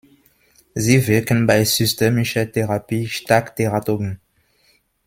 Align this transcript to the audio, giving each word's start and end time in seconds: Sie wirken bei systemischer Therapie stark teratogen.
Sie 0.73 1.05
wirken 1.05 1.45
bei 1.45 1.63
systemischer 1.63 2.51
Therapie 2.51 3.05
stark 3.07 3.55
teratogen. 3.55 4.19